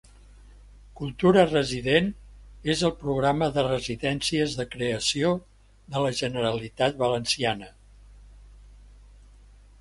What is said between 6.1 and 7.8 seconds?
Generalitat Valenciana.